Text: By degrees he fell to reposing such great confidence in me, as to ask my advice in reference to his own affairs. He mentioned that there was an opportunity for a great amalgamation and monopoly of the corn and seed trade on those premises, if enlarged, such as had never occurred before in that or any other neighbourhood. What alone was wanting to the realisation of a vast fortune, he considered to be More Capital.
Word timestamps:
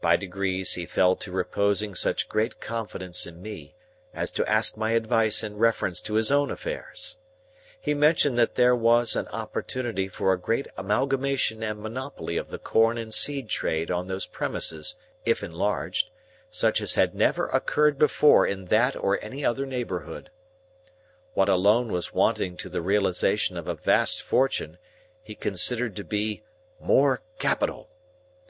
By 0.00 0.16
degrees 0.16 0.76
he 0.76 0.86
fell 0.86 1.14
to 1.16 1.30
reposing 1.30 1.94
such 1.94 2.26
great 2.26 2.58
confidence 2.58 3.26
in 3.26 3.42
me, 3.42 3.74
as 4.14 4.30
to 4.30 4.48
ask 4.50 4.78
my 4.78 4.92
advice 4.92 5.44
in 5.44 5.58
reference 5.58 6.00
to 6.08 6.14
his 6.14 6.32
own 6.32 6.50
affairs. 6.50 7.18
He 7.78 7.92
mentioned 7.92 8.38
that 8.38 8.54
there 8.54 8.74
was 8.74 9.14
an 9.14 9.28
opportunity 9.28 10.08
for 10.08 10.32
a 10.32 10.38
great 10.40 10.68
amalgamation 10.78 11.62
and 11.62 11.78
monopoly 11.82 12.38
of 12.38 12.48
the 12.48 12.58
corn 12.58 12.96
and 12.96 13.12
seed 13.12 13.50
trade 13.50 13.90
on 13.90 14.06
those 14.06 14.24
premises, 14.24 14.96
if 15.26 15.42
enlarged, 15.42 16.08
such 16.50 16.80
as 16.80 16.94
had 16.94 17.14
never 17.14 17.48
occurred 17.48 17.98
before 17.98 18.46
in 18.46 18.64
that 18.68 18.96
or 18.96 19.22
any 19.22 19.44
other 19.44 19.66
neighbourhood. 19.66 20.30
What 21.34 21.50
alone 21.50 21.92
was 21.92 22.14
wanting 22.14 22.56
to 22.56 22.70
the 22.70 22.80
realisation 22.80 23.58
of 23.58 23.68
a 23.68 23.74
vast 23.74 24.22
fortune, 24.22 24.78
he 25.22 25.34
considered 25.34 25.94
to 25.96 26.04
be 26.04 26.42
More 26.80 27.20
Capital. 27.38 27.90